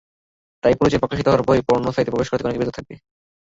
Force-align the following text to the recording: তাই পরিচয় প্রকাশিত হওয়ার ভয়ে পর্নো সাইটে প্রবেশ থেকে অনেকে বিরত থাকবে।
তাই 0.63 0.73
পরিচয় 0.79 1.01
প্রকাশিত 1.01 1.25
হওয়ার 1.27 1.45
ভয়ে 1.47 1.67
পর্নো 1.67 1.89
সাইটে 1.91 2.11
প্রবেশ 2.11 2.27
থেকে 2.29 2.45
অনেকে 2.45 2.61
বিরত 2.61 2.73
থাকবে। 2.77 2.95